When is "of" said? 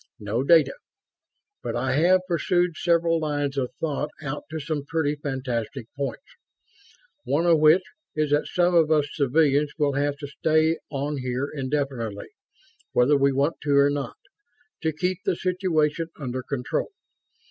3.55-3.71, 7.45-7.59, 8.73-8.89